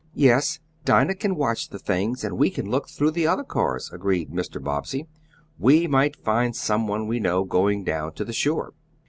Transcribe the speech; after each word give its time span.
"Yes, 0.15 0.59
Dinah 0.83 1.13
can 1.13 1.35
watch 1.35 1.69
the 1.69 1.77
things 1.77 2.23
and 2.23 2.35
we 2.35 2.49
can 2.49 2.67
look 2.71 2.89
through 2.89 3.11
the 3.11 3.27
other 3.27 3.43
cars," 3.43 3.91
agreed 3.93 4.31
Mr. 4.31 4.59
Bobbsey. 4.59 5.05
"We 5.59 5.85
might 5.85 6.15
find 6.23 6.55
someone 6.55 7.05
we 7.05 7.19
know 7.19 7.43
going 7.43 7.83
down 7.83 8.13
to 8.13 8.25
the 8.25 8.33
shore." 8.33 8.73